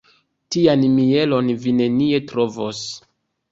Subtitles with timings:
[0.55, 2.83] Tian mielon vi nenie trovos.